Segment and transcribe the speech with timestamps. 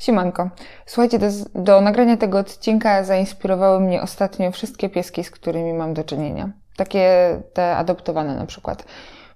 [0.00, 0.50] Siemanko.
[0.86, 6.04] Słuchajcie, do, do, nagrania tego odcinka zainspirowały mnie ostatnio wszystkie pieski, z którymi mam do
[6.04, 6.50] czynienia.
[6.76, 8.84] Takie te adoptowane na przykład.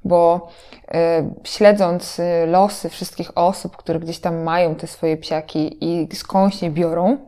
[0.05, 0.49] Bo
[0.85, 0.95] y,
[1.45, 6.71] śledząc y, losy wszystkich osób, które gdzieś tam mają te swoje psiaki i skądś je
[6.71, 7.19] biorą,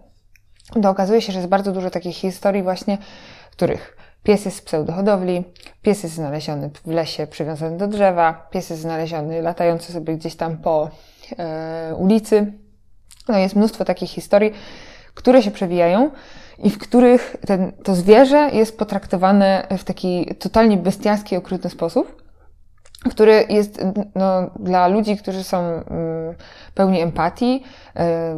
[0.82, 2.98] to okazuje się, że jest bardzo dużo takich historii właśnie,
[3.50, 5.45] których pies jest z pseudohodowli,
[5.82, 10.57] pies jest znaleziony w lesie przywiązany do drzewa, pies jest znaleziony latający sobie gdzieś tam
[10.57, 10.91] po
[11.91, 12.53] y, ulicy,
[13.29, 14.52] no jest mnóstwo takich historii,
[15.14, 16.10] które się przewijają
[16.59, 22.23] i w których ten, to zwierzę jest potraktowane w taki totalnie bestialski, okrutny sposób,
[23.10, 23.84] który jest
[24.15, 25.84] no, dla ludzi, którzy są um,
[26.74, 27.62] pełni empatii,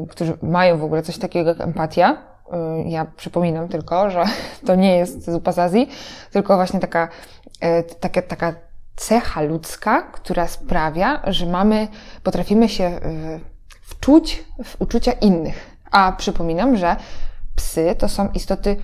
[0.03, 2.17] y, którzy mają w ogóle coś takiego jak empatia.
[2.83, 4.25] Y, ja przypominam tylko, że
[4.67, 5.89] to nie jest zupa z Azji,
[6.33, 7.09] tylko właśnie taka,
[7.65, 8.55] y, taka, taka
[8.97, 11.89] cecha ludzka, która sprawia, że mamy,
[12.23, 13.01] potrafimy się
[14.09, 15.77] wczuć w uczucia innych.
[15.91, 16.97] A przypominam, że
[17.57, 18.77] psy to są istoty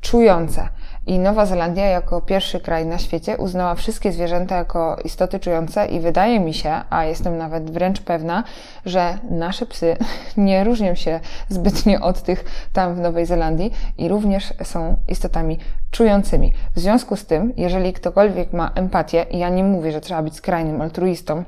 [0.00, 0.68] czujące.
[1.06, 6.00] I Nowa Zelandia jako pierwszy kraj na świecie uznała wszystkie zwierzęta jako istoty czujące i
[6.00, 8.44] wydaje mi się, a jestem nawet wręcz pewna,
[8.84, 9.96] że nasze psy
[10.36, 15.58] nie różnią się zbytnio od tych tam w Nowej Zelandii i również są istotami
[15.90, 16.52] czującymi.
[16.74, 20.36] W związku z tym, jeżeli ktokolwiek ma empatię, i ja nie mówię, że trzeba być
[20.36, 21.44] skrajnym altruistą,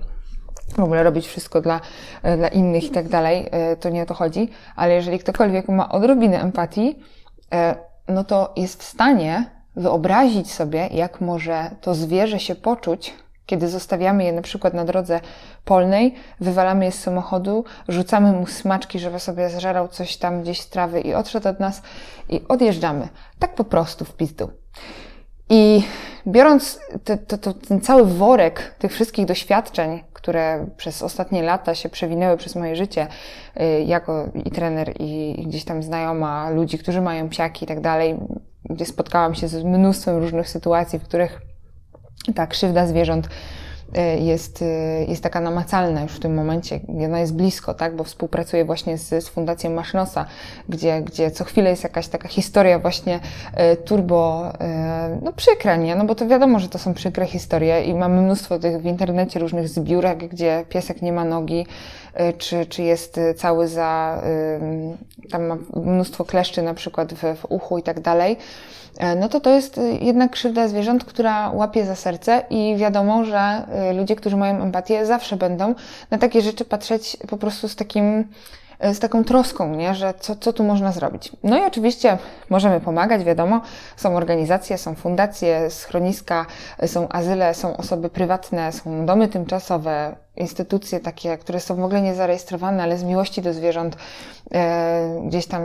[0.76, 1.80] w ogóle robić wszystko dla,
[2.22, 5.68] e, dla innych i tak dalej, e, to nie o to chodzi, ale jeżeli ktokolwiek
[5.68, 6.98] ma odrobinę empatii,
[7.52, 7.74] e,
[8.08, 13.14] no to jest w stanie wyobrazić sobie, jak może to zwierzę się poczuć,
[13.46, 15.20] kiedy zostawiamy je na przykład na drodze
[15.64, 20.68] polnej, wywalamy je z samochodu, rzucamy mu smaczki, żeby sobie zżerał coś tam gdzieś z
[20.68, 21.82] trawy i odszedł od nas
[22.28, 23.08] i odjeżdżamy.
[23.38, 24.50] Tak po prostu w pizdu.
[25.50, 25.82] I
[26.26, 31.88] biorąc te, te, to, ten cały worek tych wszystkich doświadczeń, które przez ostatnie lata się
[31.88, 33.06] przewinęły przez moje życie,
[33.60, 38.16] y, jako i trener, i gdzieś tam znajoma ludzi, którzy mają psiaki i tak dalej,
[38.64, 41.40] gdzie spotkałam się z mnóstwem różnych sytuacji, w których
[42.34, 43.28] ta krzywda zwierząt
[44.20, 44.67] jest, y,
[45.08, 49.24] jest taka namacalna już w tym momencie, ona jest blisko, tak, bo współpracuję właśnie z,
[49.24, 50.27] z Fundacją Masznosa,
[50.68, 53.20] gdzie, gdzie co chwilę jest jakaś taka historia właśnie
[53.73, 54.52] y, turbo,
[55.23, 58.58] no przykra, nie, no bo to wiadomo, że to są przykre historie i mamy mnóstwo
[58.58, 61.67] tych w internecie różnych zbiórek, gdzie piesek nie ma nogi,
[62.39, 64.22] czy, czy jest cały za,
[65.30, 68.36] tam ma mnóstwo kleszczy na przykład w, w uchu i tak dalej.
[68.98, 73.24] E, no to to jest y, jednak krzywda zwierząt, która łapie za serce i wiadomo,
[73.24, 75.74] że y, ludzie, którzy mają empatię, zawsze będą
[76.11, 78.24] na takie rzeczy patrzeć po prostu z takim
[78.92, 79.95] z taką troską, nie?
[79.95, 81.33] że co, co tu można zrobić.
[81.42, 82.19] No i oczywiście
[82.51, 83.61] możemy pomagać, wiadomo,
[83.96, 86.46] są organizacje, są fundacje, schroniska,
[86.86, 92.83] są azyle, są osoby prywatne, są domy tymczasowe, instytucje takie, które są w ogóle niezarejestrowane,
[92.83, 93.96] ale z miłości do zwierząt
[94.52, 95.62] e, gdzieś tam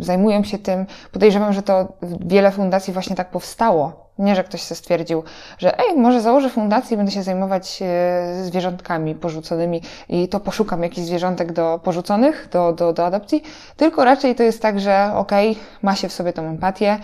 [0.00, 0.86] zajmują się tym.
[1.12, 1.88] Podejrzewam, że to
[2.20, 5.22] wiele fundacji właśnie tak powstało, nie, że ktoś się stwierdził,
[5.58, 10.82] że ej, może założę fundację i będę się zajmować e, zwierzątkami porzuconymi i to poszukam
[10.82, 13.42] jakichś zwierzątek do porzuconych, do, do, do adopcji,
[13.76, 16.98] tylko raczej to jest tak, że okej, okay, ma się w sobie tą empatię,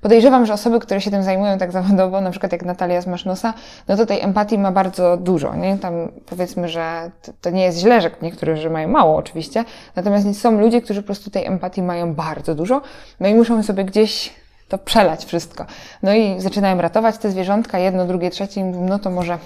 [0.00, 3.54] Podejrzewam, że osoby, które się tym zajmują tak zawodowo, na przykład jak Natalia z Masznosa,
[3.88, 5.78] no to tej empatii ma bardzo dużo, nie?
[5.78, 9.64] Tam powiedzmy, że to nie jest źle, że niektórzy że mają mało oczywiście,
[9.96, 12.80] natomiast są ludzie, którzy po prostu tej empatii mają bardzo dużo,
[13.20, 14.34] no i muszą sobie gdzieś
[14.68, 15.66] to przelać wszystko.
[16.02, 19.38] No i zaczynają ratować te zwierzątka, jedno, drugie, trzecie, no to może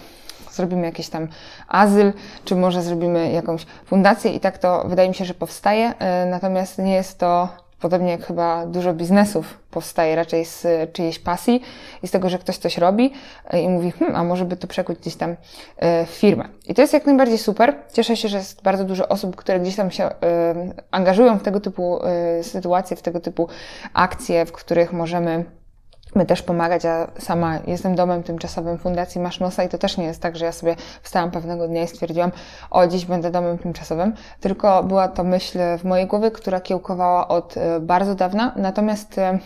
[0.50, 1.28] zrobimy jakiś tam
[1.68, 2.12] azyl,
[2.44, 6.78] czy może zrobimy jakąś fundację i tak to wydaje mi się, że powstaje, e, natomiast
[6.78, 7.48] nie jest to
[7.80, 11.62] Podobnie jak chyba dużo biznesów powstaje raczej z czyjejś pasji
[12.02, 13.12] i z tego, że ktoś coś robi
[13.50, 15.36] e, i mówi, hmm, a może by to przekuć gdzieś tam
[15.76, 16.48] e, w firmę.
[16.66, 17.76] I to jest jak najbardziej super.
[17.92, 20.14] Cieszę się, że jest bardzo dużo osób, które gdzieś tam się e,
[20.90, 22.00] angażują w tego typu
[22.42, 23.48] sytuacje, w tego typu
[23.92, 25.44] akcje, w których możemy
[26.14, 26.84] my też pomagać.
[26.84, 30.52] Ja sama jestem domem tymczasowym Fundacji Masznosa i to też nie jest tak, że ja
[30.52, 32.32] sobie wstałam pewnego dnia i stwierdziłam,
[32.70, 37.56] o dziś będę domem tymczasowym, tylko była to myśl w mojej głowie, która kiełkowała od
[37.56, 39.38] e, bardzo dawna, natomiast e,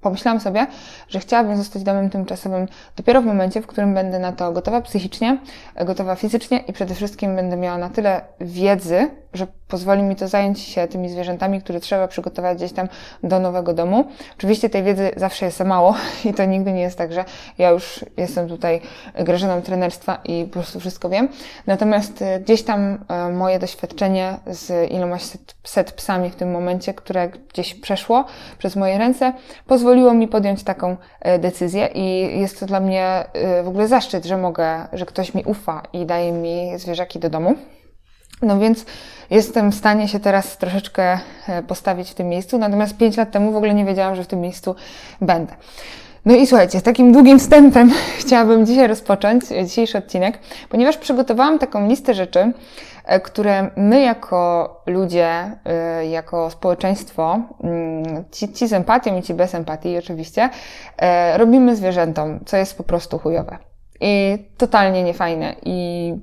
[0.00, 0.66] pomyślałam sobie,
[1.08, 5.38] że chciałabym zostać domem tymczasowym dopiero w momencie, w którym będę na to gotowa psychicznie,
[5.84, 10.60] gotowa fizycznie i przede wszystkim będę miała na tyle wiedzy, że pozwoli mi to zająć
[10.60, 12.88] się tymi zwierzętami, które trzeba przygotować gdzieś tam
[13.22, 14.04] do nowego domu.
[14.38, 15.94] Oczywiście tej wiedzy zawsze jest za mało
[16.30, 17.24] i to nigdy nie jest tak, że
[17.58, 18.80] ja już jestem tutaj
[19.14, 21.28] grażyną trenerstwa i po prostu wszystko wiem.
[21.66, 26.94] Natomiast e, gdzieś tam e, moje doświadczenie z ilomaś set, set psami w tym momencie,
[26.94, 28.24] które gdzieś przeszło
[28.58, 29.32] przez moje ręce,
[29.66, 33.24] pozwoliło mi podjąć taką e, decyzję i jest to dla mnie
[33.64, 37.54] w ogóle zaszczyt, że mogę, że ktoś mi ufa i daje mi zwierzaki do domu.
[38.42, 38.84] No więc
[39.30, 43.52] jestem w stanie się teraz troszeczkę e, postawić w tym miejscu, natomiast 5 lat temu
[43.52, 44.74] w ogóle nie wiedziałam, że w tym miejscu
[45.20, 45.52] będę.
[46.24, 47.90] No i słuchajcie, z takim długim wstępem
[48.20, 50.38] chciałabym dzisiaj rozpocząć dzisiejszy odcinek,
[50.68, 52.52] ponieważ przygotowałam taką listę rzeczy,
[53.04, 59.34] e, które my jako ludzie, e, jako społeczeństwo, mm, ci, ci z empatią i ci
[59.34, 60.50] bez empatii oczywiście,
[61.36, 63.58] robimy zwierzętom, co jest po prostu chujowe.
[64.00, 65.54] I totalnie niefajne.
[65.64, 66.14] I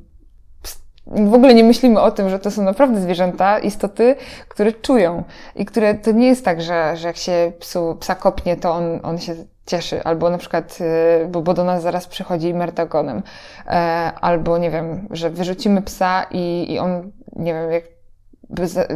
[1.12, 4.16] w ogóle nie myślimy o tym, że to są naprawdę zwierzęta, istoty,
[4.48, 5.24] które czują.
[5.56, 9.00] I które to nie jest tak, że, że jak się psu, psa kopnie, to on,
[9.04, 10.78] on się cieszy, albo na przykład,
[11.24, 13.24] y, bo, bo do nas zaraz przychodzi mertagonem,
[13.66, 13.72] e,
[14.22, 17.84] albo nie wiem, że wyrzucimy psa i, i on, nie wiem, jak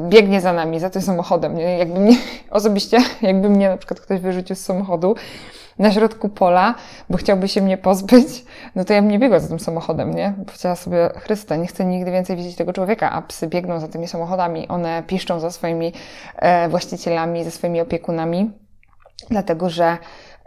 [0.09, 1.59] biegnie za nami, za tym samochodem.
[1.59, 2.17] Jakby mnie,
[2.51, 5.15] osobiście, jakby mnie na przykład ktoś wyrzucił z samochodu,
[5.81, 6.75] na środku pola,
[7.09, 8.45] bo chciałby się mnie pozbyć,
[8.75, 10.33] no to ja bym nie biegła za tym samochodem, nie?
[10.37, 13.87] Bo chciała sobie, Chryste, nie chcę nigdy więcej widzieć tego człowieka, a psy biegną za
[13.87, 15.93] tymi samochodami, one piszczą za swoimi
[16.35, 18.51] e, właścicielami, ze swoimi opiekunami,
[19.29, 19.97] dlatego że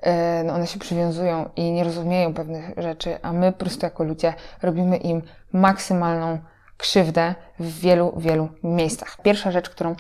[0.03, 4.05] e, no one się przywiązują i nie rozumieją pewnych rzeczy, a my po prostu jako
[4.05, 5.23] ludzie robimy im
[5.53, 6.39] maksymalną
[6.77, 9.17] krzywdę w wielu, wielu miejscach.
[9.23, 9.95] Pierwsza rzecz, którą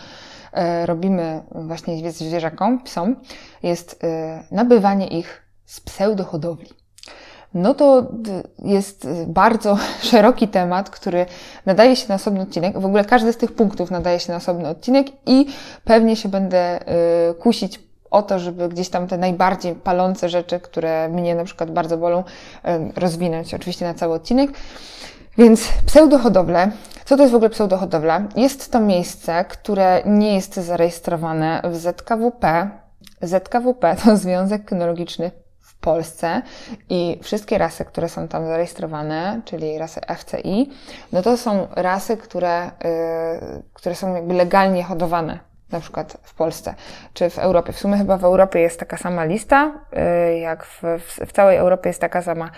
[0.85, 3.17] robimy właśnie zwierzakom, psom,
[3.63, 6.69] jest e, nabywanie ich z pseudohodowli.
[7.55, 8.07] No to
[8.59, 9.79] jest bardzo
[10.11, 11.27] szeroki temat, który
[11.67, 12.79] nadaje się na osobny odcinek.
[12.79, 15.47] W ogóle każdy z tych punktów nadaje się na osobny odcinek i
[15.85, 17.81] pewnie się będę e, kusić
[18.11, 22.25] o to, żeby gdzieś tam te najbardziej palące rzeczy, które mnie na przykład bardzo bolą,
[22.97, 24.51] rozwinąć oczywiście na cały odcinek.
[25.39, 26.71] Więc pseudohodowle.
[27.05, 28.23] Co to jest w ogóle pseudohodowla?
[28.37, 32.71] Jest to miejsce, które nie jest zarejestrowane w ZKWP.
[33.23, 36.43] ZKWP to Związek Kynologiczny w Polsce
[36.89, 40.71] i wszystkie rasy, które są tam zarejestrowane, czyli rasy FCI,
[41.13, 45.39] no to są rasy, które, yy, które są jakby legalnie hodowane
[45.71, 46.75] na przykład w Polsce
[47.15, 47.73] czy w Europie.
[47.73, 51.57] W sumie chyba w Europie jest taka sama lista, yy, jak w, w, w całej
[51.57, 52.51] Europie jest taka sama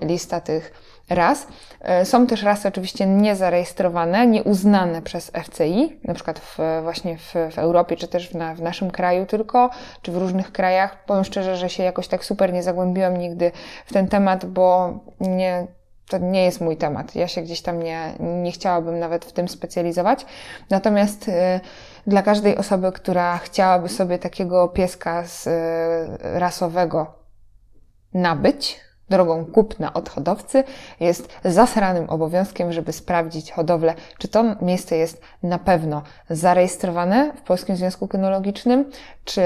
[0.00, 0.72] yy, lista tych
[1.10, 1.46] ras.
[1.80, 7.58] E, są też rasy oczywiście niezarejestrowane, nieuznane przez FCI, na przykład w, właśnie w, w
[7.58, 9.70] Europie, czy też w, na, w naszym kraju tylko,
[10.02, 11.04] czy w różnych krajach.
[11.04, 13.52] Powiem szczerze, że się jakoś tak super nie zagłębiłam nigdy
[13.86, 15.66] w ten temat, bo nie,
[16.08, 17.14] to nie jest mój temat.
[17.14, 20.26] Ja się gdzieś tam nie, nie chciałabym nawet w tym specjalizować.
[20.70, 21.32] Natomiast y,
[22.06, 25.50] dla każdej osoby, która chciałaby sobie takiego pieska z y,
[26.20, 27.14] rasowego
[28.14, 30.64] nabyć, drogą kupna od hodowcy
[31.00, 37.76] jest zasranym obowiązkiem, żeby sprawdzić hodowlę, czy to miejsce jest na pewno zarejestrowane w Polskim
[37.76, 38.90] Związku Kynologicznym,
[39.24, 39.42] czy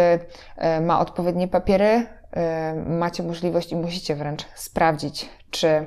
[0.56, 2.06] e, ma odpowiednie papiery.
[2.32, 5.87] E, macie możliwość i musicie wręcz sprawdzić, czy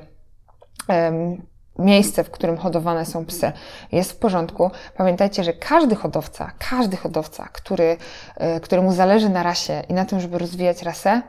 [1.78, 3.52] miejsce, w którym hodowane są psy,
[3.92, 4.70] jest w porządku.
[4.96, 7.96] Pamiętajcie, że każdy hodowca, każdy hodowca, który,
[8.36, 11.22] e, któremu zależy na rasie i na tym, żeby rozwijać rasę,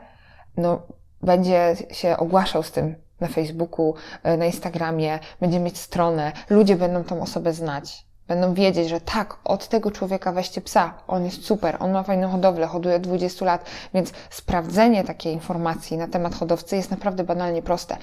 [0.56, 0.82] no,
[1.24, 7.04] będzie się ogłaszał z tym na Facebooku, e, na Instagramie, będzie mieć stronę, ludzie będą
[7.04, 8.04] tą osobę znać.
[8.28, 12.30] Będą wiedzieć, że tak, od tego człowieka weźcie psa, on jest super, on ma fajną
[12.30, 17.96] hodowlę, hoduje 20 lat, więc sprawdzenie takiej informacji na temat hodowcy jest naprawdę banalnie proste.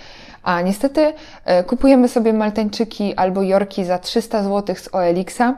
[0.43, 1.13] A niestety
[1.45, 5.57] e, kupujemy sobie maltańczyki albo jorki za 300 zł z OLX-a,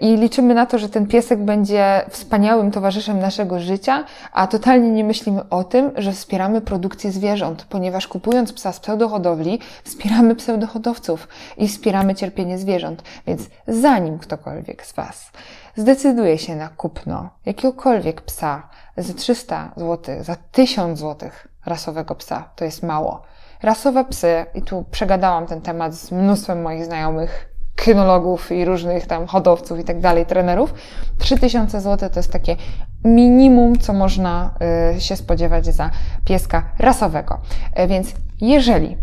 [0.00, 5.04] I liczymy na to, że ten piesek będzie wspaniałym towarzyszem naszego życia, a totalnie nie
[5.04, 11.68] myślimy o tym, że wspieramy produkcję zwierząt, ponieważ kupując psa z pseudohodowli, wspieramy pseudohodowców i
[11.68, 13.02] wspieramy cierpienie zwierząt.
[13.26, 15.30] Więc zanim ktokolwiek z Was
[15.76, 21.30] zdecyduje się na kupno jakiegokolwiek psa za 300 zł, za 1000 zł
[21.66, 23.22] rasowego psa, to jest mało.
[23.62, 27.49] Rasowe psy, i tu przegadałam ten temat z mnóstwem moich znajomych,
[27.80, 30.74] kynologów i różnych tam hodowców i tak dalej, trenerów.
[31.18, 32.56] 3000 zł to jest takie
[33.04, 34.54] minimum, co można
[34.96, 35.90] y, się spodziewać za
[36.24, 37.40] pieska rasowego.
[37.74, 38.96] E, więc jeżeli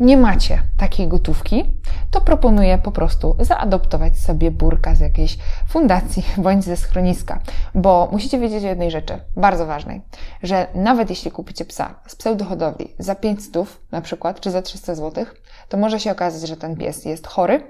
[0.00, 1.64] nie macie takiej gotówki,
[2.10, 7.40] to proponuję po prostu zaadoptować sobie burka z jakiejś fundacji bądź ze schroniska.
[7.74, 10.02] Bo musicie wiedzieć o jednej rzeczy, bardzo ważnej,
[10.42, 15.24] że nawet jeśli kupicie psa z pseudohodowli za 500 na przykład, czy za 300 zł,
[15.70, 17.62] to może się okazać, że ten pies jest chory,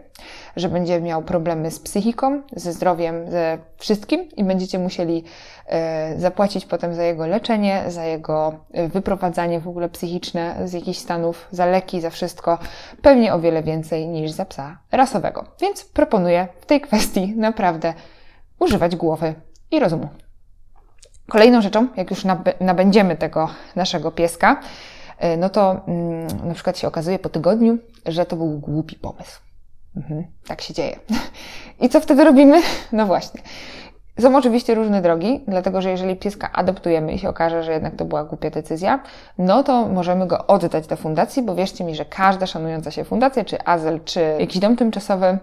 [0.56, 5.24] że będzie miał problemy z psychiką, ze zdrowiem, ze wszystkim i będziecie musieli
[5.66, 10.98] e, zapłacić potem za jego leczenie, za jego e, wyprowadzanie w ogóle psychiczne z jakichś
[10.98, 12.58] stanów, za leki, za wszystko,
[13.02, 15.44] pewnie o wiele więcej niż za psa rasowego.
[15.60, 17.94] Więc proponuję w tej kwestii naprawdę
[18.58, 19.34] używać głowy
[19.70, 20.08] i rozumu.
[21.28, 22.24] Kolejną rzeczą, jak już
[22.60, 24.60] nabędziemy tego naszego pieska,
[25.38, 29.40] no to mm, na przykład się okazuje po tygodniu, że to był głupi pomysł
[29.96, 30.96] Mhm, tak się dzieje.
[31.80, 32.62] I co wtedy robimy?
[32.92, 33.40] No właśnie.
[34.20, 38.04] Są oczywiście różne drogi, dlatego że jeżeli pieska adoptujemy i się okaże, że jednak to
[38.04, 39.02] była głupia decyzja,
[39.38, 43.44] no to możemy go oddać do fundacji, bo wierzcie mi, że każda szanująca się fundacja,
[43.44, 45.38] czy azyl, czy jakiś dom tymczasowy,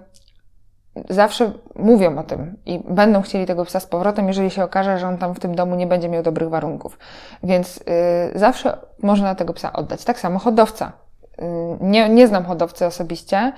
[1.10, 5.08] zawsze mówią o tym i będą chcieli tego psa z powrotem, jeżeli się okaże, że
[5.08, 7.00] on tam w tym domu nie będzie miał dobrych warunków.
[7.44, 10.04] Więc yy, zawsze można tego psa oddać.
[10.04, 10.92] Tak samo hodowca.
[11.38, 11.46] Yy,
[11.82, 13.54] nie, nie znam hodowcy osobiście,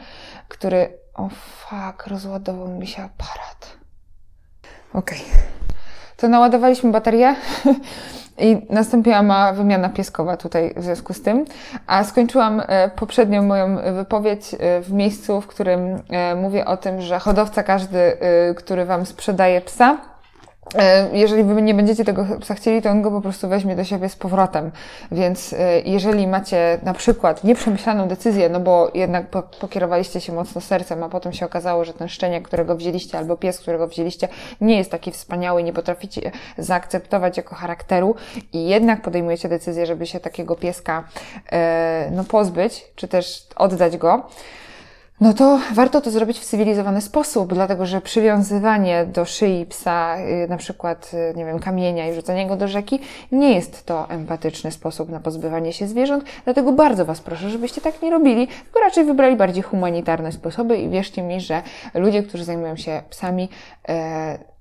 [0.47, 0.99] który.
[1.13, 3.77] O fuck, rozładował mi się aparat.
[4.93, 5.19] Okej.
[5.19, 5.59] Okay.
[6.17, 7.35] To naładowaliśmy baterię
[8.39, 11.45] i nastąpiła ma wymiana pieskowa tutaj w związku z tym.
[11.87, 17.01] A skończyłam e, poprzednią moją wypowiedź e, w miejscu, w którym e, mówię o tym,
[17.01, 18.17] że hodowca każdy,
[18.55, 19.97] który Wam sprzedaje psa,
[21.13, 24.09] jeżeli wy nie będziecie tego psa chcieli, to on go po prostu weźmie do siebie
[24.09, 24.71] z powrotem.
[25.11, 29.27] Więc e, jeżeli macie na przykład nieprzemyślaną decyzję, no bo jednak
[29.59, 33.59] pokierowaliście się mocno sercem, a potem się okazało, że ten szczeniak, którego wzięliście, albo pies,
[33.59, 34.27] którego wzięliście,
[34.61, 38.15] nie jest taki wspaniały, nie potraficie zaakceptować jako charakteru
[38.53, 41.03] i jednak podejmujecie decyzję, żeby się takiego pieska
[41.51, 44.29] e, no, pozbyć, czy też oddać go,
[45.21, 50.47] no to warto to zrobić w cywilizowany sposób, dlatego że przywiązywanie do szyi psa, y,
[50.49, 52.99] na przykład, y, nie wiem, kamienia i rzucanie go do rzeki,
[53.31, 58.01] nie jest to empatyczny sposób na pozbywanie się zwierząt, dlatego bardzo Was proszę, żebyście tak
[58.01, 61.61] nie robili, tylko raczej wybrali bardziej humanitarne sposoby i wierzcie mi, że
[61.93, 63.49] ludzie, którzy zajmują się psami,
[63.89, 64.58] e,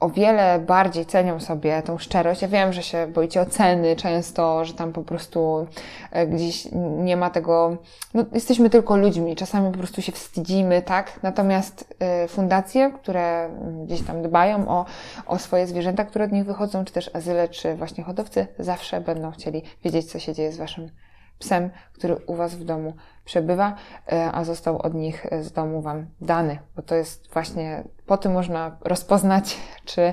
[0.00, 2.42] o wiele bardziej cenią sobie tą szczerość.
[2.42, 5.66] Ja wiem, że się boicie oceny często, że tam po prostu
[6.10, 7.76] e, gdzieś nie ma tego,
[8.14, 11.20] no jesteśmy tylko ludźmi, czasami po prostu się wstydzimy, tak?
[11.22, 13.50] Natomiast e, fundacje, które
[13.84, 14.84] gdzieś tam dbają o,
[15.26, 19.30] o swoje zwierzęta, które od nich wychodzą, czy też azyle, czy właśnie hodowcy, zawsze będą
[19.30, 20.90] chcieli wiedzieć, co się dzieje z waszym
[21.38, 22.94] psem, który u Was w domu
[23.28, 23.74] przebywa,
[24.12, 28.32] e, a został od nich z domu Wam dany, bo to jest właśnie, po tym
[28.32, 29.56] można rozpoznać,
[29.90, 30.12] czy,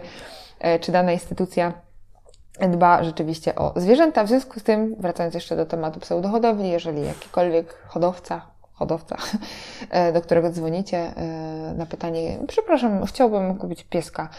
[0.59, 1.73] e, czy dana instytucja
[2.69, 4.23] dba rzeczywiście o zwierzęta.
[4.23, 8.41] W związku z tym, wracając jeszcze do tematu pseudohodowli, jeżeli jakikolwiek hodowca,
[8.73, 9.17] hodowca,
[9.89, 11.13] e, do którego dzwonicie
[11.75, 14.29] na pytanie, przepraszam, chciałbym kupić pieska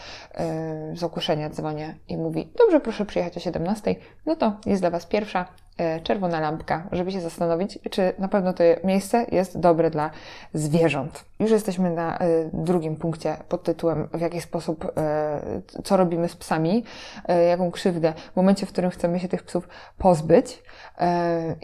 [0.93, 5.05] z ogłoszenia, dzwonię i mówi, dobrze, proszę przyjechać o 17, no to jest dla Was
[5.05, 5.45] pierwsza
[6.03, 10.09] czerwona lampka, żeby się zastanowić, czy na pewno to miejsce jest dobre dla
[10.53, 11.25] zwierząt.
[11.39, 16.35] Już jesteśmy na e, drugim punkcie pod tytułem w jaki sposób, e, co robimy z
[16.35, 16.83] psami,
[17.49, 19.67] jaką krzywdę w momencie, w którym chcemy się tych psów
[19.97, 20.63] pozbyć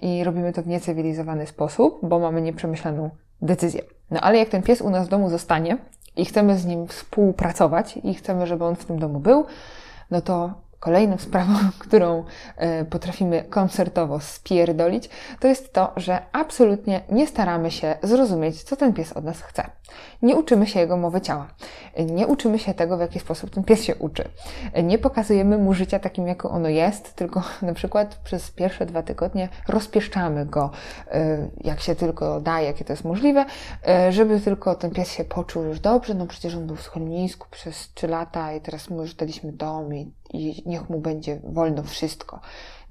[0.01, 3.09] i robimy to w niecywilizowany sposób, bo mamy nieprzemyślaną
[3.41, 3.81] decyzję.
[4.11, 5.77] No ale jak ten pies u nas w domu zostanie
[6.15, 9.45] i chcemy z nim współpracować i chcemy, żeby on w tym domu był,
[10.11, 10.53] no to
[10.83, 12.23] Kolejną sprawą, którą
[12.57, 15.09] e, potrafimy koncertowo spierdolić,
[15.39, 19.69] to jest to, że absolutnie nie staramy się zrozumieć, co ten pies od nas chce.
[20.21, 21.47] Nie uczymy się jego mowy ciała.
[21.97, 24.23] Nie uczymy się tego, w jaki sposób ten pies się uczy.
[24.83, 29.49] Nie pokazujemy mu życia takim, jakim ono jest, tylko na przykład przez pierwsze dwa tygodnie
[29.67, 30.71] rozpieszczamy go,
[31.11, 33.45] e, jak się tylko da, jakie to jest możliwe,
[33.87, 36.13] e, żeby tylko ten pies się poczuł już dobrze.
[36.13, 39.95] No przecież on był w schronisku przez trzy lata i teraz mu już daliśmy dom
[39.95, 42.39] i i niech mu będzie wolno wszystko.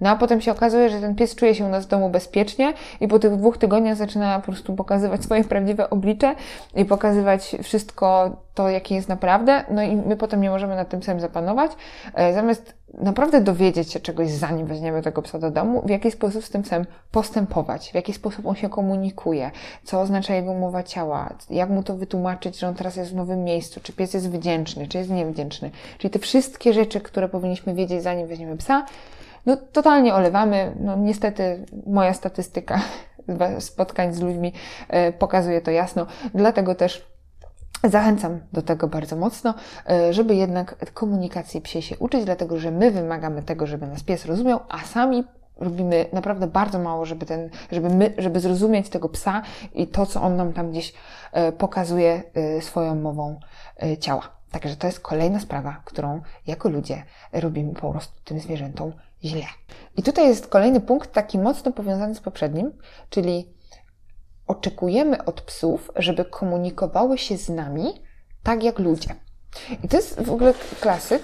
[0.00, 2.74] No a potem się okazuje, że ten pies czuje się u nas w domu bezpiecznie
[3.00, 6.34] i po tych dwóch tygodniach zaczyna po prostu pokazywać swoje prawdziwe oblicze
[6.74, 9.64] i pokazywać wszystko to, jakie jest naprawdę.
[9.70, 11.72] No i my potem nie możemy nad tym samym zapanować.
[12.14, 16.44] E, zamiast naprawdę dowiedzieć się czegoś, zanim weźmiemy tego psa do domu, w jaki sposób
[16.44, 19.50] z tym psem postępować, w jaki sposób on się komunikuje,
[19.84, 23.44] co oznacza jego mowa ciała, jak mu to wytłumaczyć, że on teraz jest w nowym
[23.44, 25.70] miejscu, czy pies jest wdzięczny, czy jest niewdzięczny.
[25.98, 28.86] Czyli te wszystkie rzeczy, które powinniśmy wiedzieć, zanim weźmiemy psa,
[29.46, 30.72] no totalnie olewamy.
[30.80, 32.80] No niestety moja statystyka
[33.58, 34.52] spotkań z ludźmi
[34.88, 36.06] e, pokazuje to jasno.
[36.34, 37.11] Dlatego też
[37.84, 39.54] Zachęcam do tego bardzo mocno,
[39.90, 44.26] e, żeby jednak komunikacji psie się uczyć, dlatego że my wymagamy tego, żeby nas pies
[44.26, 45.24] rozumiał, a sami
[45.56, 49.42] robimy naprawdę bardzo mało, żeby ten, żeby my, żeby zrozumieć tego psa
[49.74, 50.94] i to, co on nam tam gdzieś
[51.32, 52.22] e, pokazuje
[52.60, 53.40] swoją mową
[54.00, 54.42] ciała.
[54.50, 58.92] Także to jest kolejna sprawa, którą jako ludzie robimy po prostu tym zwierzętom
[59.24, 59.44] źle.
[59.96, 62.72] I tutaj jest kolejny punkt, taki mocno powiązany z poprzednim,
[63.10, 63.48] czyli
[64.52, 68.02] oczekujemy od psów, żeby komunikowały się z nami
[68.42, 69.14] tak jak ludzie.
[69.82, 71.22] I to jest w ogóle klasyk.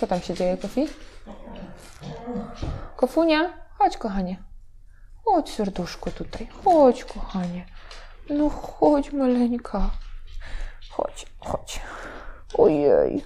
[0.00, 0.86] Co tam się dzieje, Kofi?
[2.96, 3.40] Kofunia,
[3.78, 4.42] chodź, kochanie.
[5.24, 6.48] Chodź, serduszko, tutaj.
[6.64, 7.66] Chodź, kochanie.
[8.30, 9.90] No chodź, maleńka.
[10.90, 11.80] Chodź, chodź.
[12.58, 13.24] Ojej.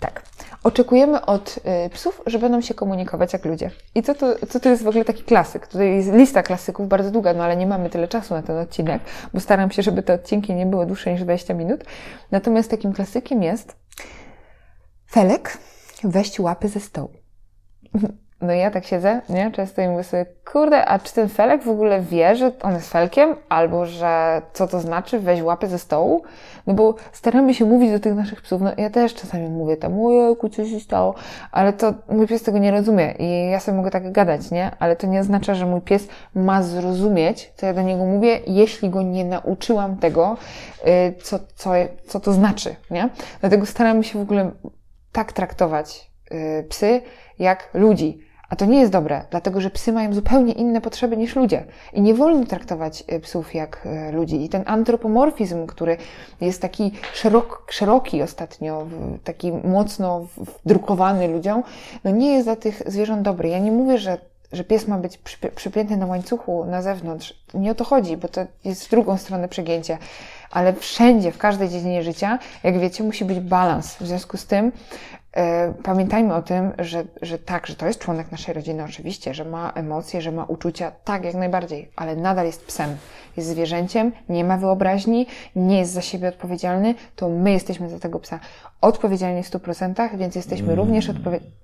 [0.00, 0.22] Tak.
[0.62, 3.70] oczekujemy od y, psów, że będą się komunikować jak ludzie.
[3.94, 5.66] I co to, co to jest w ogóle taki klasyk?
[5.66, 9.02] Tutaj jest lista klasyków bardzo długa, no ale nie mamy tyle czasu na ten odcinek,
[9.34, 11.84] bo staram się, żeby te odcinki nie były dłuższe niż 20 minut.
[12.30, 13.76] Natomiast takim klasykiem jest
[15.10, 15.58] Felek,
[16.04, 17.10] weź łapy ze stołu.
[18.40, 19.50] No ja tak siedzę, nie?
[19.50, 22.90] Często i mówię sobie, kurde, a czy ten Felek w ogóle wie, że on jest
[22.90, 23.36] Felkiem?
[23.48, 26.22] Albo, że co to znaczy, weź łapy ze stołu?
[26.66, 30.00] No bo staramy się mówić do tych naszych psów, no ja też czasami mówię tam,
[30.00, 31.14] ojejku, co się stało?
[31.52, 34.70] Ale to mój pies tego nie rozumie i ja sobie mogę tak gadać, nie?
[34.78, 38.90] Ale to nie oznacza, że mój pies ma zrozumieć, co ja do niego mówię, jeśli
[38.90, 40.36] go nie nauczyłam tego,
[40.86, 41.70] y, co, co,
[42.06, 43.08] co to znaczy, nie?
[43.40, 44.50] Dlatego staramy się w ogóle
[45.12, 47.02] tak traktować y, psy,
[47.38, 48.25] jak ludzi.
[48.48, 51.64] A to nie jest dobre, dlatego że psy mają zupełnie inne potrzeby niż ludzie.
[51.92, 54.44] I nie wolno traktować y, psów jak y, ludzi.
[54.44, 55.96] I ten antropomorfizm, który
[56.40, 58.86] jest taki szerok, szeroki ostatnio,
[59.24, 61.62] taki mocno wdrukowany ludziom,
[62.04, 63.48] no nie jest dla tych zwierząt dobry.
[63.48, 64.18] Ja nie mówię, że
[64.52, 65.18] że pies ma być
[65.54, 67.34] przypięty na łańcuchu na zewnątrz.
[67.54, 69.98] Nie o to chodzi, bo to jest w drugą stronę przegięcie.
[70.50, 73.94] Ale wszędzie, w każdej dziedzinie życia, jak wiecie, musi być balans.
[73.94, 74.72] W związku z tym
[75.25, 75.25] E,
[75.82, 79.72] pamiętajmy o tym, że, że tak, że to jest członek naszej rodziny, oczywiście, że ma
[79.72, 82.96] emocje, że ma uczucia, tak, jak najbardziej, ale nadal jest psem,
[83.36, 85.26] jest zwierzęciem, nie ma wyobraźni,
[85.56, 88.40] nie jest za siebie odpowiedzialny, to my jesteśmy za tego psa
[88.80, 90.78] odpowiedzialni w 100%, więc jesteśmy mm.
[90.78, 91.56] również odpowiedzialni.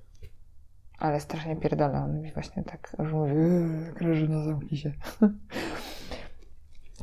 [0.99, 3.33] Ale strasznie pierdolę, on mi właśnie tak mówi,
[3.95, 4.93] Grażyna, zamknij się.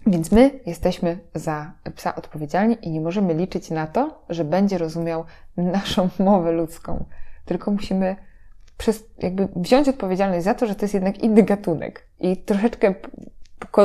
[0.10, 5.25] Więc my jesteśmy za psa odpowiedzialni i nie możemy liczyć na to, że będzie rozumiał
[5.58, 7.06] naszą mowę ludzką.
[7.46, 8.16] Tylko musimy
[8.78, 12.94] przez, jakby wziąć odpowiedzialność za to, że to jest jednak inny gatunek i troszeczkę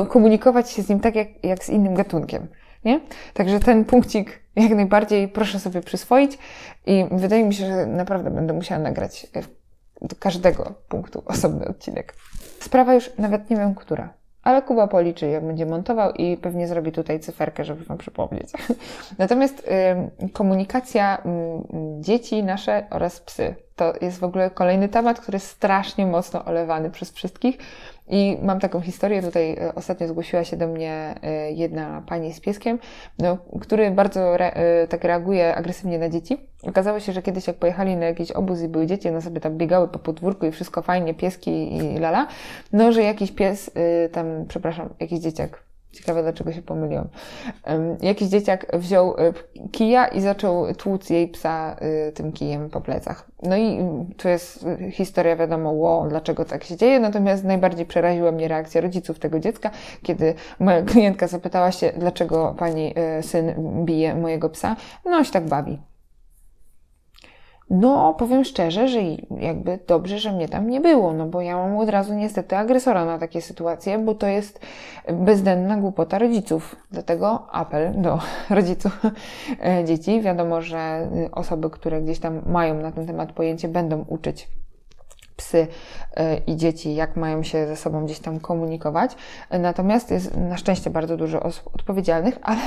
[0.09, 2.47] komunikować się z nim tak, jak, jak z innym gatunkiem.
[2.85, 3.00] Nie?
[3.35, 6.38] Także ten punkcik jak najbardziej proszę sobie przyswoić
[6.87, 9.26] i wydaje mi się, że naprawdę będę musiała nagrać
[10.02, 12.14] do każdego punktu osobny odcinek.
[12.61, 16.92] Sprawa już nawet nie wiem, która ale Kuba policzy, jak będzie montował i pewnie zrobi
[16.92, 18.48] tutaj cyferkę, żeby Wam przypomnieć.
[19.18, 19.70] Natomiast
[20.32, 21.20] komunikacja y,
[22.00, 26.90] dzieci nasze oraz psy to jest w ogóle kolejny temat, który jest strasznie mocno olewany
[26.90, 27.58] przez wszystkich.
[28.08, 32.40] I mam taką historię, tutaj e, ostatnio zgłosiła się do mnie e, jedna pani z
[32.40, 32.78] pieskiem,
[33.18, 36.37] no, który bardzo re, e, tak reaguje agresywnie na dzieci.
[36.62, 39.56] Okazało się, że kiedyś jak pojechali na jakiś obóz i były dzieci, one sobie tam
[39.58, 42.26] biegały po podwórku i wszystko fajnie, pieski i lala,
[42.72, 43.70] no, że jakiś pies,
[44.12, 45.62] tam, przepraszam, jakiś dzieciak,
[45.94, 47.09] Ciekawe, dlaczego się pomyliłam.
[48.02, 49.33] Jakiś dzieciak wziął e,
[49.72, 53.26] kija i zaczął tłuc jej psa e, tym kijem po plecach.
[53.42, 53.78] No i
[54.16, 59.18] tu jest historia, wiadomo, wow, dlaczego tak się dzieje, natomiast najbardziej przeraziła mnie reakcja rodziców
[59.18, 59.70] tego dziecka,
[60.02, 63.54] kiedy moja klientka zapytała się, dlaczego pani e, syn
[63.85, 64.76] bije mojego psa.
[65.04, 65.93] No, się tak bawi.
[67.70, 69.00] No, powiem szczerze, że
[69.40, 73.05] jakby dobrze, że mnie tam nie było, no bo ja mam od razu niestety agresora
[73.05, 74.61] na takie sytuacje, bo to jest
[75.12, 76.77] bezdenna głupota rodziców.
[76.90, 78.18] Dlatego apel do
[78.50, 79.03] rodziców
[79.64, 80.20] e, dzieci.
[80.20, 84.48] Wiadomo, że osoby, które gdzieś tam mają na ten temat pojęcie, będą uczyć
[85.37, 85.66] psy
[86.16, 89.16] e, i dzieci, jak mają się ze sobą gdzieś tam komunikować.
[89.50, 92.61] Natomiast jest na szczęście bardzo dużo osób odpowiedzialnych, ale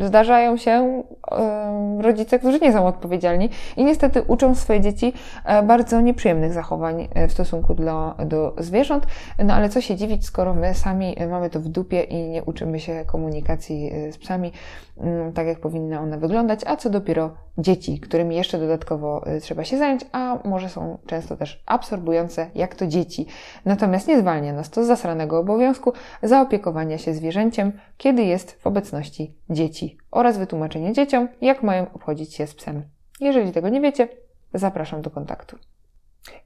[0.00, 5.12] zdarzają się e, rodzice, którzy nie są odpowiedzialni i niestety uczą swoje dzieci
[5.44, 9.06] e, bardzo nieprzyjemnych zachowań w stosunku do, do zwierząt.
[9.38, 12.80] No ale co się dziwić, skoro my sami mamy to w dupie i nie uczymy
[12.80, 14.52] się komunikacji z psami,
[15.00, 19.78] mm, tak jak powinna ona wyglądać, a co dopiero dzieci, którymi jeszcze dodatkowo trzeba się
[19.78, 23.26] zająć, a może są często też absorbujące jak to dzieci.
[23.64, 29.34] Natomiast nie zwalnia nas to z zasranego obowiązku zaopiekowania się zwierzęciem, kiedy jest w obecności
[29.50, 29.55] dzieci
[30.10, 32.82] oraz wytłumaczenie dzieciom, jak mają obchodzić się z psem.
[33.20, 34.08] Jeżeli tego nie wiecie,
[34.54, 35.56] zapraszam do kontaktu.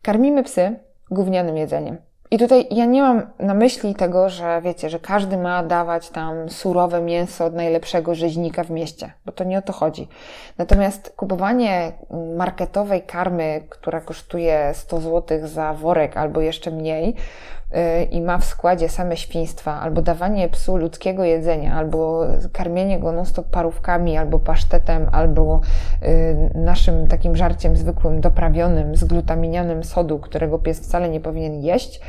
[0.03, 0.77] Karmimy psy
[1.11, 1.97] gównianym jedzeniem.
[2.33, 6.49] I tutaj ja nie mam na myśli tego, że wiecie, że każdy ma dawać tam
[6.49, 10.09] surowe mięso od najlepszego rzeźnika w mieście, bo to nie o to chodzi.
[10.59, 11.93] Natomiast kupowanie
[12.37, 17.15] marketowej karmy, która kosztuje 100 zł za worek albo jeszcze mniej,
[18.11, 23.47] i ma w składzie same świństwa, albo dawanie psu ludzkiego jedzenia, albo karmienie go non-stop
[23.47, 25.61] parówkami, albo pasztetem, albo
[26.03, 32.01] y, naszym takim żarciem zwykłym, doprawionym, z glutaminianem sodu, którego pies wcale nie powinien jeść,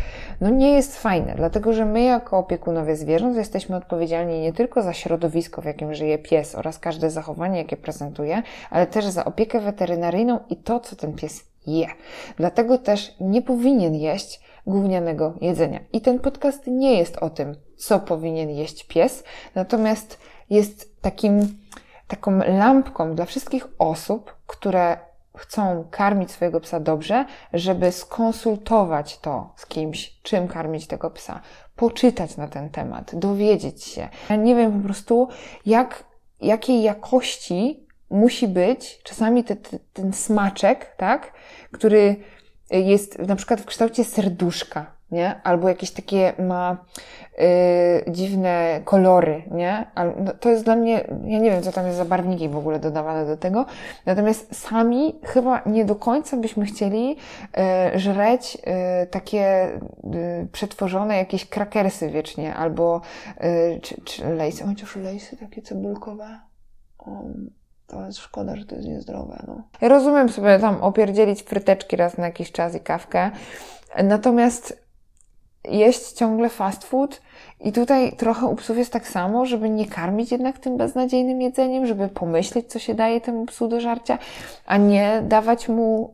[0.41, 4.93] no nie jest fajne, dlatego że my jako opiekunowie zwierząt jesteśmy odpowiedzialni nie tylko za
[4.93, 10.39] środowisko, w jakim żyje pies oraz każde zachowanie, jakie prezentuje, ale też za opiekę weterynaryjną
[10.50, 11.88] i to, co ten pies je.
[12.38, 15.80] Dlatego też nie powinien jeść gównianego jedzenia.
[15.93, 19.24] I ten podcast nie jest o tym, co powinien jeść pies,
[19.56, 20.19] natomiast
[20.50, 21.58] jest takim,
[22.08, 24.97] taką lampką dla wszystkich osób, które
[25.38, 31.41] chcą karmić swojego psa dobrze, żeby skonsultować to z kimś, czym karmić tego psa,
[31.76, 34.10] poczytać na ten temat, dowiedzieć się.
[34.30, 35.28] Ja nie wiem po prostu,
[35.65, 36.04] jak,
[36.41, 41.34] jakiej jakości musi być czasami te, te, ten smaczek, tak,
[41.71, 42.15] który
[42.71, 45.41] jest na przykład w kształcie serduszka, nie?
[45.43, 46.77] Albo jakieś takie ma
[47.39, 49.86] y, dziwne kolory, nie?
[49.95, 52.57] Ale, no, to jest dla mnie, ja nie wiem, co tam jest za barwniki w
[52.57, 53.65] ogóle dodawane do tego.
[54.05, 57.17] Natomiast sami chyba nie do końca byśmy chcieli
[57.95, 58.57] y, żreć
[59.03, 63.01] y, takie y, przetworzone jakieś krakersy wiecznie, albo
[63.43, 66.39] y, czy, czy lejsy, chociaż lejsy takie cebulkowe.
[67.05, 67.61] Um,
[67.91, 69.43] to jest szkoda, że to jest niezdrowe.
[69.47, 69.62] No.
[69.82, 73.32] Ja rozumiem sobie tam opierdzielić fryteczki raz na jakiś czas i kawkę,
[74.04, 74.82] natomiast
[75.63, 77.21] jeść ciągle fast food
[77.60, 81.86] i tutaj trochę u psów jest tak samo, żeby nie karmić jednak tym beznadziejnym jedzeniem,
[81.86, 84.17] żeby pomyśleć, co się daje temu psu do żarcia,
[84.65, 86.13] a nie dawać mu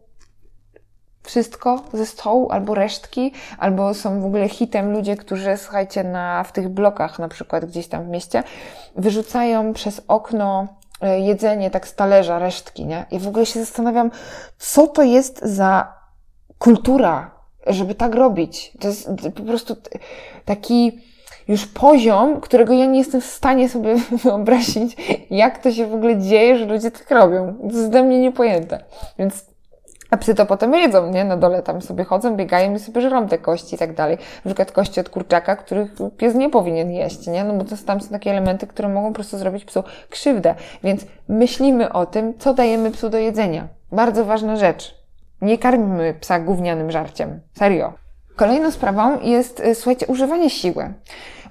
[1.23, 6.51] wszystko ze stołu, albo resztki, albo są w ogóle hitem ludzie, którzy, słuchajcie, na, w
[6.51, 8.43] tych blokach na przykład gdzieś tam w mieście,
[8.95, 10.67] wyrzucają przez okno
[11.01, 13.05] jedzenie tak z talerza, resztki, nie?
[13.11, 14.11] I w ogóle się zastanawiam,
[14.57, 15.93] co to jest za
[16.57, 17.31] kultura,
[17.67, 18.73] żeby tak robić.
[18.79, 19.75] To jest po prostu
[20.45, 21.01] taki
[21.47, 24.97] już poziom, którego ja nie jestem w stanie sobie wyobrazić,
[25.29, 27.57] jak to się w ogóle dzieje, że ludzie tak robią.
[27.71, 28.83] To jest dla mnie niepojęte.
[29.19, 29.45] Więc
[30.11, 31.25] a psy to potem jedzą, nie?
[31.25, 34.17] Na dole tam sobie chodzą, biegają i sobie żerą te kości i tak dalej.
[34.45, 37.43] Na przykład kości od kurczaka, których pies nie powinien jeść, nie?
[37.43, 40.55] No bo to tam są takie elementy, które mogą po prostu zrobić psu krzywdę.
[40.83, 43.67] Więc myślimy o tym, co dajemy psu do jedzenia.
[43.91, 44.95] Bardzo ważna rzecz.
[45.41, 47.39] Nie karmimy psa gównianym żarciem.
[47.53, 48.06] Serio.
[48.37, 50.93] Kolejną sprawą jest, y, słuchajcie, używanie siły.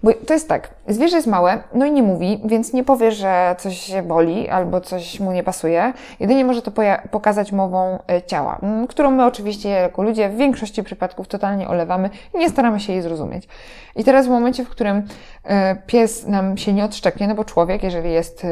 [0.02, 3.56] Bo to jest tak, zwierzę jest małe, no i nie mówi, więc nie powie, że
[3.58, 5.92] coś się boli albo coś mu nie pasuje.
[6.20, 6.72] Jedynie może to
[7.10, 12.38] pokazać mową y, ciała, którą my oczywiście jako ludzie w większości przypadków totalnie olewamy i
[12.38, 13.48] nie staramy się jej zrozumieć.
[13.96, 15.02] I teraz w momencie, w którym y,
[15.86, 18.46] pies nam się nie odszczepnie, no bo człowiek, jeżeli jest,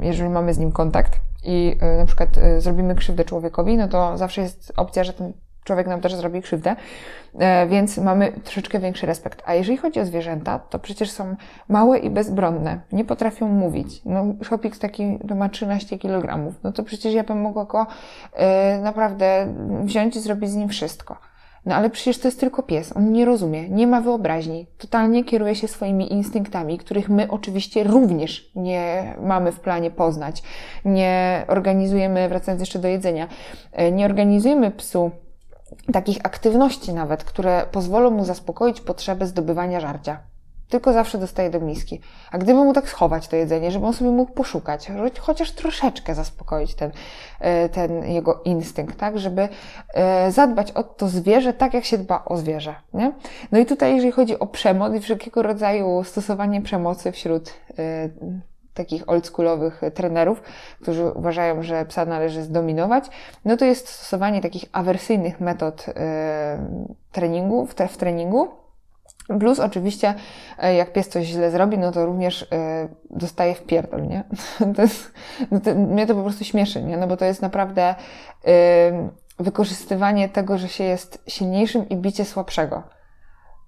[0.00, 1.12] jeżeli mamy z nim kontakt,
[1.44, 5.32] i na przykład zrobimy krzywdę człowiekowi, no to zawsze jest opcja, że ten
[5.64, 6.76] człowiek nam też zrobi krzywdę,
[7.38, 9.42] e, więc mamy troszeczkę większy respekt.
[9.46, 11.36] A jeżeli chodzi o zwierzęta, to przecież są
[11.68, 14.02] małe i bezbronne, nie potrafią mówić.
[14.04, 17.86] No, Szopik taki to ma 13 kg, no to przecież ja bym mogła go
[18.82, 21.16] naprawdę wziąć i zrobić z nim wszystko.
[21.66, 25.54] No ale przecież to jest tylko pies, on nie rozumie, nie ma wyobraźni, totalnie kieruje
[25.54, 30.42] się swoimi instynktami, których my oczywiście również nie mamy w planie poznać.
[30.84, 33.28] Nie organizujemy, wracając jeszcze do jedzenia,
[33.72, 35.10] e, nie organizujemy psu
[35.92, 40.32] takich aktywności nawet, które pozwolą mu zaspokoić potrzebę zdobywania żarcia
[40.72, 42.00] tylko zawsze dostaje do miski.
[42.30, 46.74] A gdyby mu tak schować to jedzenie, żeby on sobie mógł poszukać, chociaż troszeczkę zaspokoić
[46.74, 46.90] ten,
[47.40, 49.48] e, ten jego instynkt, tak, żeby
[49.94, 53.12] e, zadbać o to zwierzę tak, jak się dba o zwierzę, nie?
[53.52, 58.08] No i tutaj, jeżeli chodzi o przemoc i wszelkiego rodzaju stosowanie przemocy wśród e,
[58.74, 60.42] takich oldschoolowych trenerów,
[60.82, 63.04] którzy uważają, że psa należy zdominować,
[63.44, 65.86] no to jest stosowanie takich awersyjnych metod
[67.12, 68.48] treningu, w treningu,
[69.40, 70.14] Plus oczywiście,
[70.58, 74.24] e, jak pies coś źle zrobi, no to również e, dostaje w pierdol, nie?
[74.76, 75.12] To jest,
[75.50, 76.96] no to, mnie to po prostu śmieszy, nie?
[76.96, 77.94] No bo to jest naprawdę
[79.38, 82.82] wykorzystywanie tego, że się jest silniejszym i bicie słabszego.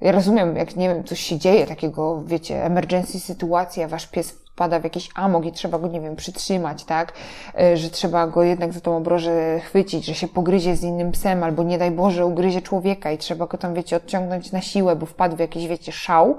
[0.05, 4.81] Ja rozumiem, jak nie wiem, coś się dzieje, takiego, wiecie, emergency sytuacja, wasz pies wpada
[4.81, 7.13] w jakiś amok i trzeba go, nie wiem, przytrzymać, tak?
[7.59, 11.45] E, że trzeba go jednak za tą obrożę chwycić, że się pogryzie z innym psem,
[11.45, 15.07] albo nie daj Boże, ugryzie człowieka i trzeba go tam, wiecie, odciągnąć na siłę, bo
[15.07, 16.37] wpadł w jakiś, wiecie, szał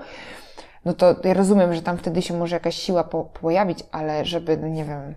[0.85, 4.57] no to ja rozumiem, że tam wtedy się może jakaś siła po, pojawić, ale żeby,
[4.57, 5.15] no nie wiem,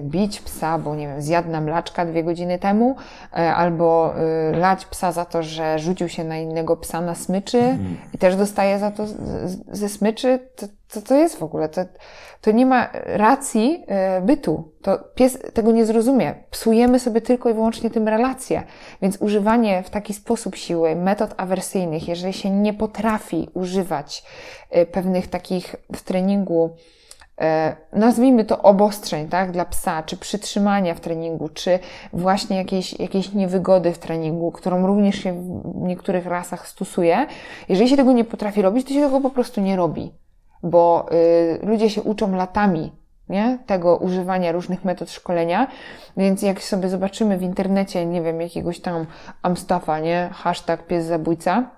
[0.00, 2.96] bić psa, bo nie wiem, zjadł nam laczka dwie godziny temu,
[3.32, 7.58] e, albo e, lać psa za to, że rzucił się na innego psa na smyczy
[7.58, 7.96] mhm.
[8.14, 9.06] i też dostaje za to
[9.72, 11.80] ze smyczy, to, to, to jest w ogóle, to,
[12.40, 13.86] to nie ma racji
[14.22, 14.72] bytu.
[14.82, 16.34] To pies tego nie zrozumie.
[16.50, 18.62] Psujemy sobie tylko i wyłącznie tym relacje.
[19.02, 24.24] Więc używanie w taki sposób siły, metod awersyjnych, jeżeli się nie potrafi używać
[24.92, 27.01] pewnych takich w treningu, e,
[27.92, 31.78] nazwijmy to obostrzeń, tak, dla psa, czy przytrzymania w treningu, czy
[32.12, 37.26] właśnie jakiejś, jakiejś niewygody w treningu, którą również się w niektórych rasach stosuje.
[37.68, 40.12] Jeżeli się tego nie potrafi robić, to się tego po prostu nie robi,
[40.62, 42.92] bo y, ludzie się uczą latami
[43.28, 43.58] nie?
[43.66, 45.66] tego używania różnych metod szkolenia,
[46.16, 49.06] więc jak sobie zobaczymy w internecie, nie wiem, jakiegoś tam
[49.42, 50.30] Amstafa, nie?
[50.32, 51.70] Hashtag pies zabójca,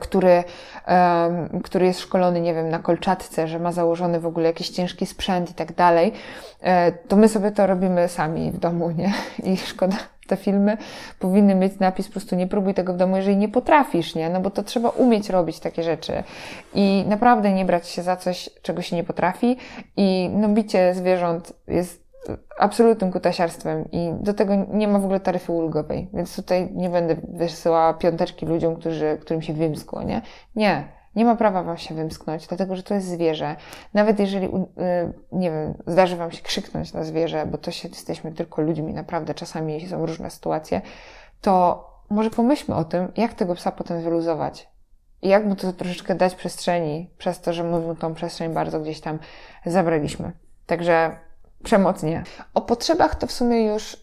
[0.00, 0.44] który,
[0.88, 5.06] um, który jest szkolony, nie wiem, na kolczatce, że ma założony w ogóle jakiś ciężki
[5.06, 6.12] sprzęt i tak dalej,
[6.60, 9.12] e, to my sobie to robimy sami w domu, nie?
[9.52, 10.76] I szkoda, te filmy
[11.18, 14.30] powinny mieć napis po prostu nie próbuj tego w domu, jeżeli nie potrafisz, nie?
[14.30, 16.22] No bo to trzeba umieć robić takie rzeczy
[16.74, 19.56] i naprawdę nie brać się za coś, czego się nie potrafi
[19.96, 22.03] i no bicie zwierząt jest
[22.58, 27.16] absolutnym kutasiarstwem i do tego nie ma w ogóle taryfy ulgowej, więc tutaj nie będę
[27.28, 30.22] wysyłała piąteczki ludziom, którzy, którym się wymskło, nie?
[30.56, 33.56] Nie, nie ma prawa Wam się wymsknąć, dlatego że to jest zwierzę.
[33.94, 34.50] Nawet jeżeli, y,
[35.32, 39.34] nie wiem, zdarzy Wam się krzyknąć na zwierzę, bo to się jesteśmy tylko ludźmi, naprawdę
[39.34, 40.80] czasami są różne sytuacje,
[41.40, 44.68] to może pomyślmy o tym, jak tego psa potem wyluzować.
[45.22, 48.80] I jak mu to troszeczkę dać przestrzeni, przez to, że my mu tą przestrzeń bardzo
[48.80, 49.18] gdzieś tam
[49.66, 50.32] zabraliśmy.
[50.66, 51.16] Także
[51.64, 52.24] przemocnie.
[52.54, 53.98] O potrzebach to w sumie już y,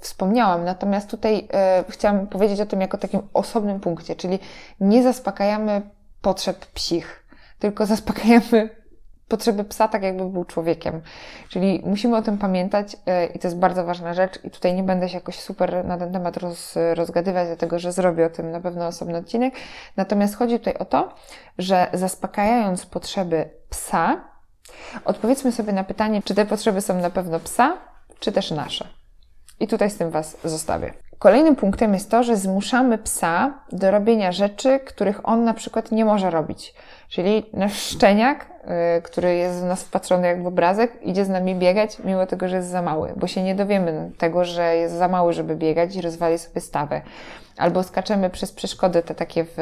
[0.00, 1.48] wspomniałam, natomiast tutaj
[1.88, 4.38] y, chciałam powiedzieć o tym jako takim osobnym punkcie, czyli
[4.80, 5.82] nie zaspokajamy
[6.22, 7.26] potrzeb psich,
[7.58, 8.80] tylko zaspokajamy
[9.28, 11.00] potrzeby psa tak, jakby był człowiekiem.
[11.48, 12.98] Czyli musimy o tym pamiętać y,
[13.34, 16.12] i to jest bardzo ważna rzecz i tutaj nie będę się jakoś super na ten
[16.12, 19.54] temat roz, rozgadywać, dlatego że zrobię o tym na pewno osobny odcinek.
[19.96, 21.14] Natomiast chodzi tutaj o to,
[21.58, 24.29] że zaspokajając potrzeby psa,
[25.04, 27.76] Odpowiedzmy sobie na pytanie, czy te potrzeby są na pewno psa,
[28.20, 28.88] czy też nasze.
[29.60, 30.92] I tutaj z tym Was zostawię.
[31.18, 36.04] Kolejnym punktem jest to, że zmuszamy psa do robienia rzeczy, których on na przykład nie
[36.04, 36.74] może robić.
[37.08, 38.46] Czyli nasz szczeniak,
[38.94, 42.48] yy, który jest w nas wpatrzony jak w obrazek, idzie z nami biegać, mimo tego,
[42.48, 45.96] że jest za mały, bo się nie dowiemy tego, że jest za mały, żeby biegać
[45.96, 47.02] i rozwali sobie stawę.
[47.56, 49.54] Albo skaczemy przez przeszkody te takie w,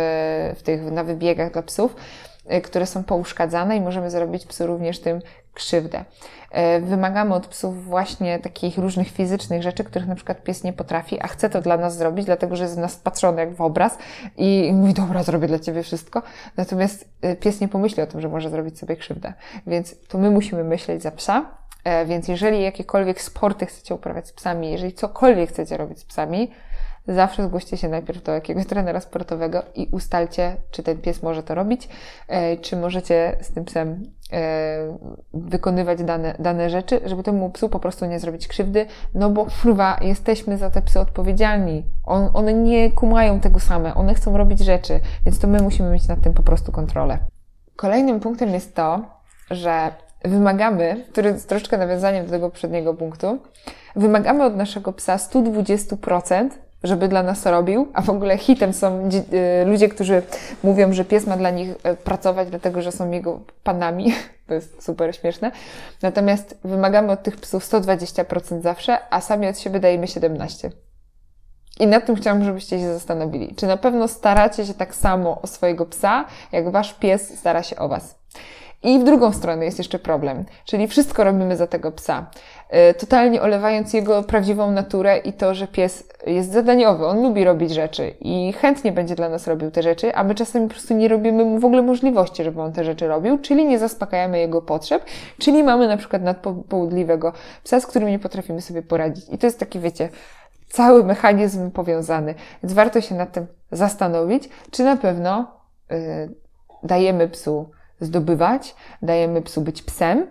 [0.59, 2.28] w tych, na wybiegach dla psów, Y,
[2.65, 5.21] które są pouszkadzane i możemy zrobić psu również tym
[5.55, 6.05] krzywdę.
[6.79, 11.21] Y, wymagamy od psów właśnie takich różnych fizycznych rzeczy, których na przykład pies nie potrafi,
[11.21, 13.99] a chce to dla nas zrobić, dlatego że jest w nas patrzony jak w obraz
[14.37, 16.23] i mówi, dobra, zrobię dla ciebie wszystko.
[16.57, 19.33] Natomiast y, pies nie pomyśli o tym, że może zrobić sobie krzywdę.
[19.67, 21.45] Więc to my musimy myśleć za psa.
[22.07, 26.51] Więc jeżeli jakiekolwiek sporty chcecie uprawiać z psami, jeżeli cokolwiek chcecie robić z psami,
[27.09, 31.55] zawsze zgłoście się najpierw do jakiegoś trenera sportowego i ustalcie, czy ten pies może to
[31.55, 31.89] robić,
[32.29, 34.99] e, czy możecie z tym psem e,
[35.35, 39.99] wykonywać dane, dane rzeczy, żeby temu psu po prostu nie zrobić krzywdy, no bo kurwa,
[40.01, 41.85] jesteśmy za te psy odpowiedzialni.
[42.05, 46.09] On, one nie kumają tego same, one chcą robić rzeczy, więc to my musimy mieć
[46.09, 47.19] nad tym po prostu kontrolę.
[47.77, 49.01] Kolejnym punktem jest to,
[49.51, 49.93] że
[50.25, 53.39] wymagamy, który jest troszeczkę nawiązaniem do tego poprzedniego punktu,
[53.97, 56.49] wymagamy od naszego psa 120%
[56.83, 59.09] żeby dla nas robił, a w ogóle hitem są
[59.63, 60.23] y, ludzie, którzy
[60.63, 64.13] mówią, że pies ma dla nich e, pracować, dlatego że są jego panami.
[64.49, 65.53] To jest super śmieszne.
[66.03, 70.71] Natomiast wymagamy od tych psów 120% zawsze, a sami od siebie dajemy 17%.
[71.81, 73.55] I nad tym chciałam, żebyście się zastanowili.
[73.55, 77.77] Czy na pewno staracie się tak samo o swojego psa, jak wasz pies stara się
[77.77, 78.19] o was?
[78.83, 82.31] I w drugą stronę jest jeszcze problem, czyli wszystko robimy za tego psa,
[82.69, 87.71] e, totalnie olewając jego prawdziwą naturę i to, że pies jest zadaniowy, on lubi robić
[87.71, 91.09] rzeczy i chętnie będzie dla nas robił te rzeczy, a my czasami po prostu nie
[91.09, 95.05] robimy mu w ogóle możliwości, żeby on te rzeczy robił, czyli nie zaspokajamy jego potrzeb,
[95.39, 97.33] czyli mamy na przykład nadpołudliwego
[97.65, 99.25] psa, z którym nie potrafimy sobie poradzić.
[99.29, 100.09] I to jest taki, wiecie,
[100.69, 102.35] cały mechanizm powiązany.
[102.63, 105.47] Więc warto się nad tym zastanowić, czy na pewno
[105.91, 105.97] yy,
[106.83, 110.27] dajemy psu zdobywać, dajemy psu być psem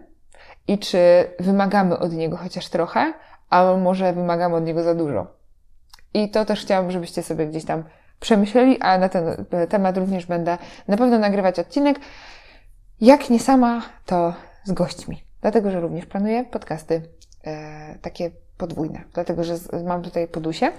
[0.68, 1.00] i czy
[1.40, 3.14] wymagamy od niego chociaż trochę,
[3.50, 5.28] a może wymagamy od niego za dużo.
[6.14, 7.84] I to też chciałabym, żebyście sobie gdzieś tam
[8.20, 12.00] przemyśleli, a na ten temat również będę na pewno nagrywać odcinek.
[13.02, 15.24] Jak nie sama, to z gośćmi.
[15.42, 17.02] Dlatego, że również planuję podcasty
[17.44, 19.04] e, takie podwójne.
[19.14, 20.72] Dlatego, że mam tutaj podusie,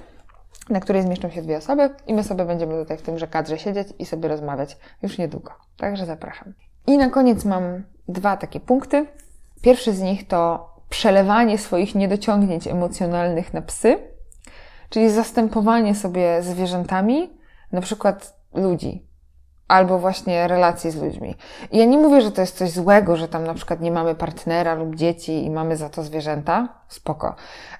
[0.70, 3.88] na której zmieszczą się dwie osoby i my sobie będziemy tutaj w tymże kadrze siedzieć
[3.98, 5.52] i sobie rozmawiać już niedługo.
[5.76, 6.67] Także zapraszam.
[6.88, 9.06] I na koniec mam dwa takie punkty.
[9.62, 13.98] Pierwszy z nich to przelewanie swoich niedociągnięć emocjonalnych na psy,
[14.90, 17.30] czyli zastępowanie sobie zwierzętami,
[17.72, 19.06] na przykład ludzi,
[19.68, 21.34] albo właśnie relacji z ludźmi.
[21.70, 24.14] I ja nie mówię, że to jest coś złego, że tam na przykład nie mamy
[24.14, 27.34] partnera lub dzieci i mamy za to zwierzęta, spoko.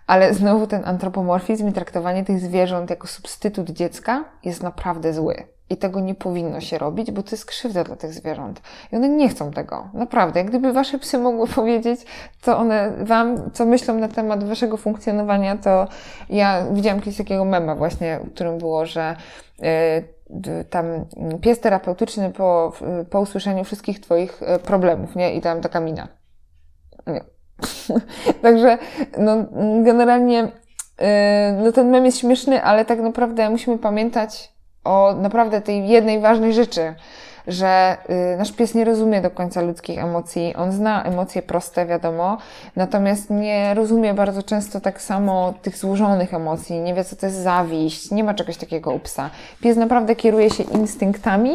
[0.06, 5.57] Ale znowu ten antropomorfizm i traktowanie tych zwierząt jako substytut dziecka jest naprawdę zły.
[5.70, 8.62] I tego nie powinno się robić, bo to jest krzywda dla tych zwierząt.
[8.92, 9.88] I one nie chcą tego.
[9.94, 10.40] Naprawdę.
[10.40, 12.00] Jak gdyby wasze psy mogły powiedzieć,
[12.40, 15.88] co one wam, co myślą na temat waszego funkcjonowania, to
[16.28, 19.16] ja widziałam kiedyś takiego mema właśnie, w którym było, że
[19.58, 19.68] yy,
[20.70, 20.84] tam
[21.40, 22.72] pies terapeutyczny po,
[23.10, 25.34] po usłyszeniu wszystkich twoich e, problemów, nie?
[25.34, 26.08] I tam taka mina.
[27.06, 27.24] Nie.
[28.42, 28.78] Także,
[29.18, 29.36] no,
[29.84, 31.06] generalnie, yy,
[31.64, 36.54] no ten mem jest śmieszny, ale tak naprawdę musimy pamiętać, o naprawdę tej jednej ważnej
[36.54, 36.94] rzeczy,
[37.48, 37.96] że
[38.34, 40.54] y, nasz pies nie rozumie do końca ludzkich emocji.
[40.56, 42.38] On zna emocje proste, wiadomo,
[42.76, 46.80] natomiast nie rozumie bardzo często tak samo tych złożonych emocji.
[46.80, 49.30] Nie wie, co to jest zawiść, nie ma czegoś takiego u psa.
[49.60, 51.52] Pies naprawdę kieruje się instynktami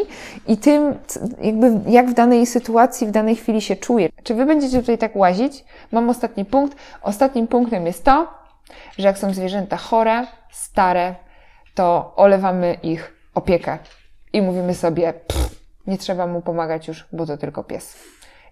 [0.47, 0.95] i tym,
[1.41, 4.09] jakby jak w danej sytuacji, w danej chwili się czuje.
[4.23, 5.65] Czy wy będziecie tutaj tak łazić?
[5.91, 6.77] Mam ostatni punkt.
[7.01, 8.27] Ostatnim punktem jest to,
[8.97, 11.15] że jak są zwierzęta chore, stare,
[11.75, 13.77] to olewamy ich opiekę
[14.33, 15.13] i mówimy sobie,
[15.87, 17.95] nie trzeba mu pomagać już, bo to tylko pies.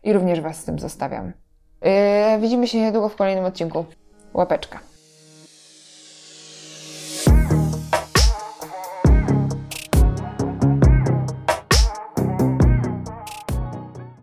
[0.03, 1.33] I również Was z tym zostawiam.
[1.81, 3.85] Yy, widzimy się niedługo w kolejnym odcinku.
[4.33, 4.90] Łapeczka.